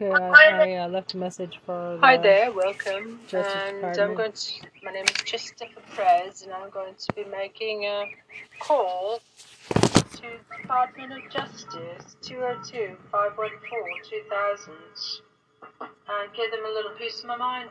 Okay, 0.00 0.10
I, 0.16 0.64
I 0.64 0.74
uh, 0.76 0.88
left 0.88 1.12
a 1.12 1.18
message 1.18 1.60
for. 1.66 1.98
Hi 2.00 2.16
there, 2.16 2.50
welcome. 2.52 3.20
Justice 3.28 3.52
and 3.52 3.84
I'm 3.84 3.92
Department. 3.92 4.16
going 4.16 4.32
to. 4.32 4.52
My 4.82 4.92
name 4.92 5.04
is 5.04 5.12
Christopher 5.28 5.84
Perez, 5.94 6.40
and 6.40 6.54
I'm 6.54 6.70
going 6.70 6.94
to 6.96 7.12
be 7.12 7.24
making 7.28 7.84
a 7.84 8.08
call 8.60 9.20
to 9.76 10.22
the 10.24 10.40
Department 10.56 11.12
of 11.12 11.20
Justice 11.28 12.16
202 12.24 12.96
514 13.12 13.60
2000 14.08 14.72
and 15.84 16.32
give 16.32 16.48
them 16.48 16.64
a 16.64 16.72
little 16.72 16.96
piece 16.96 17.20
of 17.20 17.26
my 17.28 17.36
mind. 17.36 17.68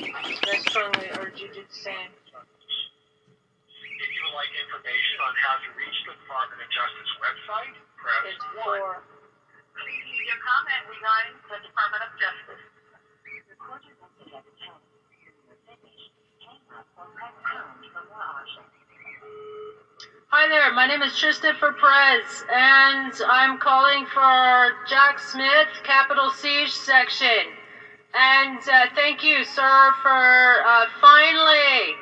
I 0.00 0.56
strongly 0.72 1.04
urge 1.20 1.36
you 1.36 1.52
to 1.52 1.60
do 1.60 1.60
the 1.68 1.76
same. 1.84 2.16
If 2.16 4.08
you 4.08 4.20
would 4.24 4.36
like 4.40 4.48
information 4.56 5.16
on 5.20 5.36
how 5.36 5.60
to 5.60 5.68
reach 5.76 6.00
the 6.08 6.16
Department 6.16 6.64
of 6.64 6.68
Justice 6.72 7.12
website, 7.20 7.76
press 8.00 8.24
It's 8.24 8.40
1. 8.56 8.64
for. 8.64 9.04
Please 9.80 10.02
leave 10.12 10.26
your 10.28 10.40
comment 10.44 10.82
regarding 10.92 11.36
the 11.46 11.56
Department 11.62 12.02
of 12.04 12.12
Justice. 12.20 12.64
Record 13.48 13.80
your 13.86 13.96
message 14.02 14.28
at 14.34 14.44
the 14.44 14.54
tone. 14.60 14.82
When 14.82 15.16
you're 15.24 15.32
finished, 15.40 15.59
hang 15.59 15.59
up 15.59 15.59
or 15.59 15.59
press 15.59 15.59
pound 15.59 15.59
for 15.59 15.59
more 15.59 15.59
options. 15.59 15.59
Hi 20.32 20.48
there, 20.48 20.72
my 20.72 20.86
name 20.86 21.02
is 21.02 21.18
Christopher 21.18 21.74
Perez, 21.78 22.44
and 22.52 23.12
I'm 23.28 23.58
calling 23.58 24.06
for 24.06 24.72
Jack 24.88 25.18
Smith, 25.18 25.68
Capitol 25.84 26.30
Siege 26.30 26.72
Section. 26.72 27.54
And 28.14 28.58
uh, 28.58 28.86
thank 28.96 29.22
you, 29.22 29.44
sir, 29.44 29.90
for 30.02 30.64
uh, 30.66 30.86
finally, 31.00 31.94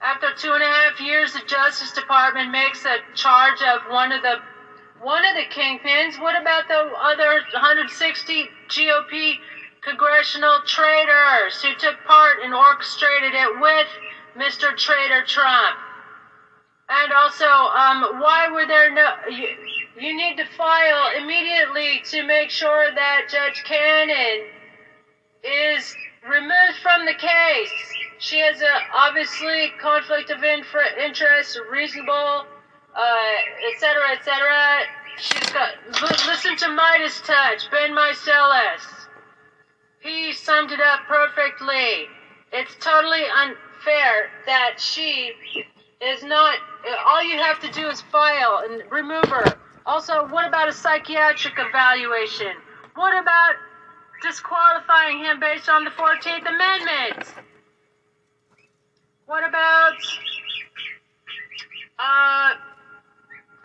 after 0.00 0.28
two 0.36 0.52
and 0.52 0.62
a 0.62 0.66
half 0.66 1.00
years, 1.00 1.34
the 1.34 1.42
Justice 1.46 1.92
Department 1.92 2.50
makes 2.50 2.84
a 2.86 2.96
charge 3.14 3.60
of 3.62 3.90
one 3.90 4.12
of 4.12 4.22
the 4.22 4.36
one 5.02 5.24
of 5.24 5.34
the 5.34 5.44
kingpins. 5.52 6.20
What 6.20 6.40
about 6.40 6.68
the 6.68 6.92
other 6.98 7.42
160 7.52 8.48
GOP 8.68 9.34
congressional 9.86 10.60
traitors 10.66 11.62
who 11.62 11.74
took 11.74 11.96
part 12.06 12.38
and 12.42 12.54
orchestrated 12.54 13.34
it 13.34 13.60
with 13.60 13.88
Mr. 14.36 14.76
Traitor 14.76 15.22
Trump? 15.26 15.76
And 16.88 17.12
also, 17.12 17.46
um, 17.46 18.20
why 18.20 18.48
were 18.48 18.66
there 18.66 18.92
no? 18.92 19.10
You, 19.30 19.48
you 19.98 20.16
need 20.16 20.36
to 20.38 20.44
file 20.56 21.10
immediately 21.16 22.00
to 22.10 22.22
make 22.24 22.50
sure 22.50 22.92
that 22.94 23.22
Judge 23.28 23.62
Cannon 23.64 24.46
is 25.44 25.94
removed 26.28 26.78
from 26.82 27.06
the 27.06 27.14
case. 27.14 27.72
She 28.18 28.40
has 28.40 28.62
a 28.62 28.78
obviously 28.94 29.72
conflict 29.80 30.30
of 30.30 30.44
interest, 30.44 31.58
reasonable, 31.70 32.46
uh, 32.96 33.34
etc. 33.72 34.16
cetera, 34.22 34.80
et. 34.82 34.86
She's 35.18 35.50
got. 35.50 35.70
li- 36.02 36.26
Listen 36.28 36.56
to 36.56 36.66
MeidasTouch, 36.66 37.70
Ben 37.70 37.92
Meiselas. 37.92 38.95
He 40.06 40.32
summed 40.32 40.70
it 40.70 40.80
up 40.80 41.00
perfectly. 41.08 42.06
It's 42.52 42.76
totally 42.76 43.24
unfair 43.24 44.30
that 44.46 44.74
she 44.80 45.32
is 46.00 46.22
not. 46.22 46.58
All 47.06 47.24
you 47.24 47.38
have 47.38 47.58
to 47.60 47.70
do 47.72 47.88
is 47.88 48.02
file 48.02 48.62
and 48.68 48.82
remove 48.90 49.24
her. 49.24 49.58
Also, 49.84 50.28
what 50.28 50.46
about 50.46 50.68
a 50.68 50.72
psychiatric 50.72 51.54
evaluation? 51.58 52.52
What 52.94 53.20
about 53.20 53.54
disqualifying 54.22 55.18
him 55.18 55.40
based 55.40 55.68
on 55.68 55.84
the 55.84 55.90
14th 55.90 56.48
Amendment? 56.48 57.34
What 59.26 59.42
about. 59.48 59.94
Uh, 61.98 62.54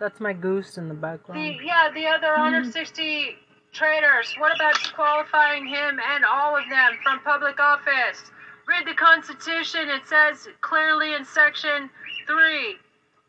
That's 0.00 0.18
my 0.20 0.32
goose 0.32 0.76
in 0.76 0.88
the 0.88 0.94
the, 0.94 1.00
background. 1.00 1.60
yeah, 1.62 1.90
the 1.94 2.06
other 2.06 2.32
160 2.32 3.36
traitors. 3.72 4.34
What 4.38 4.54
about 4.54 4.74
disqualifying 4.74 5.66
him 5.66 5.98
and 5.98 6.24
all 6.24 6.56
of 6.56 6.68
them 6.68 6.92
from 7.02 7.20
public 7.20 7.58
office? 7.58 8.30
Read 8.68 8.86
the 8.86 8.94
Constitution. 8.94 9.88
It 9.88 10.06
says 10.06 10.48
clearly 10.60 11.14
in 11.14 11.24
Section 11.24 11.90
3, 12.26 12.76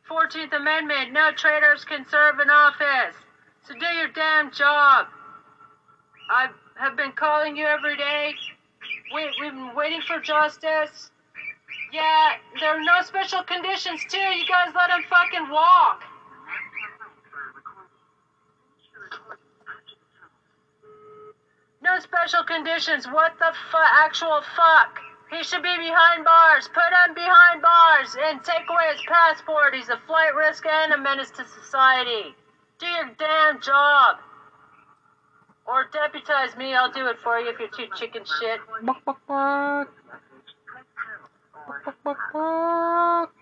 14th 0.09 0.53
Amendment, 0.56 1.12
no 1.12 1.31
traitors 1.35 1.85
can 1.85 2.06
serve 2.09 2.40
in 2.40 2.50
office. 2.50 3.16
So 3.68 3.73
do 3.73 3.85
your 3.97 4.09
damn 4.09 4.51
job. 4.51 5.07
I 6.29 6.50
have 6.75 6.95
been 6.95 7.13
calling 7.13 7.56
you 7.56 7.66
every 7.66 7.97
day. 7.97 8.34
We, 9.13 9.25
we've 9.41 9.53
been 9.53 9.75
waiting 9.75 10.01
for 10.06 10.19
justice. 10.19 11.12
Yeah, 11.91 12.34
there 12.59 12.75
are 12.75 12.84
no 12.84 13.01
special 13.03 13.44
conditions, 13.44 14.01
too. 14.09 14.18
You 14.18 14.45
guys 14.47 14.73
let 14.75 14.89
him 14.89 15.03
fucking 15.09 15.50
walk. 15.50 16.03
Special 22.03 22.44
conditions. 22.44 23.08
What 23.08 23.34
the 23.40 23.52
fu- 23.72 23.78
actual 24.03 24.41
fuck? 24.56 25.00
He 25.31 25.44
should 25.44 25.64
be 25.64 25.75
behind 25.78 26.25
bars. 26.25 26.68
Put 26.68 26.91
him 26.94 27.16
behind 27.16 27.62
bars 27.62 28.16
and 28.22 28.44
take 28.44 28.69
away 28.69 28.91
his 28.94 29.02
passport. 29.08 29.74
He's 29.74 29.90
a 29.90 29.97
flight 30.06 30.36
risk 30.36 30.66
and 30.66 30.94
a 30.94 30.97
menace 30.97 31.31
to 31.31 31.46
society. 31.46 32.36
Do 32.80 32.86
your 32.86 33.09
damn 33.18 33.62
job. 33.62 34.18
Or 35.66 35.86
deputize 35.92 36.56
me. 36.58 36.75
I'll 36.75 36.92
do 36.92 37.08
it 37.08 37.18
for 37.24 37.40
you 37.40 37.50
if 37.50 37.58
you're 37.59 37.69
too 37.69 37.88
chicken 37.96 38.24
shit. 38.40 38.59
Buck, 38.84 39.03
buck, 39.06 39.19
buck. 39.28 39.88
Buck, 41.53 41.86
buck, 41.86 41.96
buck, 42.03 42.18
buck. 42.34 43.34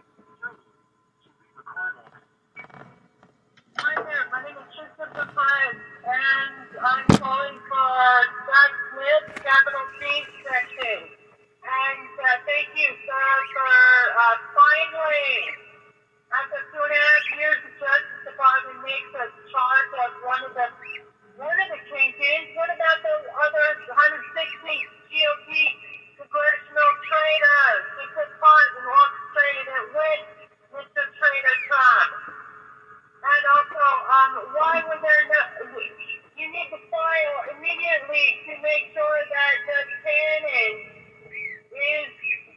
Uh, 14.31 14.40
finally, 14.56 15.36
after 16.31 16.59
two 16.72 16.80
and 16.80 16.94
a 16.96 17.02
half 17.03 17.25
years, 17.36 17.59
the 17.68 17.72
Justice 17.84 18.24
Department 18.31 18.80
makes 18.88 19.12
a 19.19 19.28
charge 19.52 19.92
of 20.08 20.12
one 20.24 20.42
of 20.47 20.53
the 20.56 20.68
one 21.36 21.58
of 21.59 21.68
the 21.68 21.81
kingpins. 21.92 22.56
What 22.56 22.72
about 22.72 23.00
those 23.03 23.28
other 23.28 23.68
160 23.91 24.72
GOP 25.12 25.50
congressional 26.16 26.91
traitors 27.12 27.84
who 28.00 28.03
took 28.16 28.31
part 28.40 28.68
and 28.80 28.88
orchestrated 28.88 29.68
it 29.68 29.86
with 30.00 30.22
Mr. 30.80 31.02
Traitor 31.12 31.58
Trump? 31.68 32.12
And 33.20 33.44
also, 33.52 33.84
um, 34.16 34.31
why 34.56 34.75
were 34.88 35.02
there 35.03 35.24
no? 35.28 35.41
You 36.40 36.47
need 36.47 36.70
to 36.72 36.80
file 36.88 37.38
immediately 37.52 38.25
to 38.47 38.52
make 38.64 38.96
sure 38.96 39.20
that 39.28 39.53
Judge 39.68 39.94
Cannon 40.08 40.74
is 41.72 42.09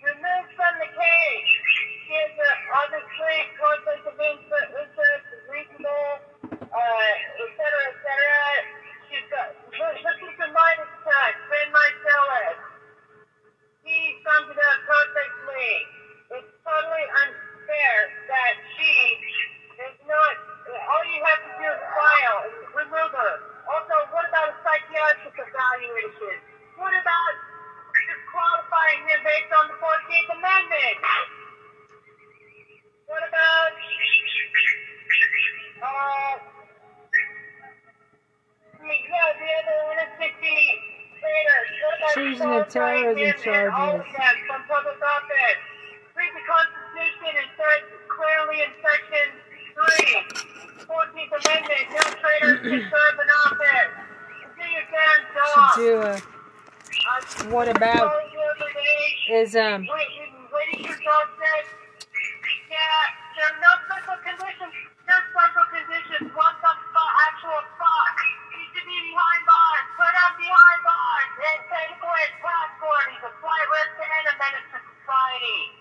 removed 0.04 0.50
from 0.56 0.74
the 0.80 0.90
case. 0.92 1.48
She 2.08 2.12
has 2.20 2.34
a, 2.36 2.50
obviously 2.84 3.36
conflict 3.58 4.04
of 4.08 4.16
inter- 4.20 4.70
interest, 4.76 5.26
reasonable, 5.48 6.12
uh, 6.52 7.12
et 7.40 7.50
cetera, 7.56 7.84
et 7.88 7.98
cetera. 8.04 8.44
She's 9.08 9.26
got. 9.32 9.48
li- 9.72 10.00
Listen 10.04 10.30
to 10.36 10.46
Midas 10.52 10.92
Touch, 11.04 11.36
Ben 11.48 11.69
Meiselas. 11.72 12.58
He 13.84 13.98
sums 14.24 14.48
it 14.52 14.58
up 14.60 14.78
perfectly. 14.88 15.70
It's 16.40 16.52
totally 16.64 17.06
unfair 17.24 17.96
that 18.28 18.54
she 18.76 18.92
is 19.80 19.96
not. 20.08 20.34
All 20.69 21.04
you 21.08 21.20
have 21.24 21.40
to 21.44 21.52
do 21.60 21.66
is 21.69 21.82
file 21.92 22.38
and 22.48 22.54
remove 22.72 23.12
her. 23.12 23.34
Also, 23.69 23.94
what 24.12 24.24
about 24.28 24.52
a 24.52 24.56
psychiatric 24.64 25.36
evaluation? 25.36 26.36
What 26.80 26.92
about 26.96 27.34
disqualifying 28.08 29.02
him 29.08 29.20
based 29.24 29.52
on 29.54 29.66
the 30.26 30.32
14th 30.32 30.38
Amendment? 30.38 30.96
What 33.06 33.22
about. 33.28 33.70
Uh. 35.84 36.38
Yeah, 38.84 39.32
the 39.40 39.48
other 39.64 39.78
160 40.20 40.44
traitors. 41.20 41.69
What 41.81 41.94
about 41.99 42.12
Treason 42.12 42.49
and 42.52 42.69
terrorism 42.69 43.72
all 43.72 43.96
of 43.96 44.04
charges. 44.04 44.12
them 44.12 44.37
from 44.46 44.60
public 44.69 45.00
office? 45.00 45.60
Read 46.16 46.32
the 46.37 46.44
Constitution. 46.44 47.32
It 47.32 47.49
says 47.56 47.82
clearly 48.12 48.60
in 48.60 48.70
Section 48.84 49.26
3, 50.84 50.84
14th 50.84 51.32
Amendment, 51.32 51.84
no 51.96 52.04
traitors 52.20 52.60
can 52.69 52.81
serve 52.93 53.16
in 53.25 53.28
office. 53.44 53.93
Do 54.56 54.64
your 54.69 54.84
damn 54.93 55.20
Should 55.32 55.81
do 55.81 55.93
a. 56.04 56.20
I'm 57.04 57.50
What 57.50 57.69
about 57.69 57.96
calling 57.96 58.31
you 58.32 58.40
every 58.52 58.72
day. 58.72 59.40
is 59.43 59.56
um 59.56 59.87
Friday. 75.34 75.74